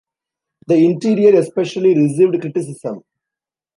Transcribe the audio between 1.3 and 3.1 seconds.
especially, received criticism.